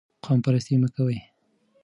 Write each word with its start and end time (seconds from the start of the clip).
قوم 0.23 0.39
پرستي 0.45 0.75
مه 0.81 0.89
کوئ. 0.95 1.17